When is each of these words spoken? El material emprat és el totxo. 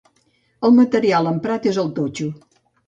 El 0.69 0.73
material 0.79 1.31
emprat 1.35 1.71
és 1.75 1.81
el 1.87 1.95
totxo. 2.01 2.35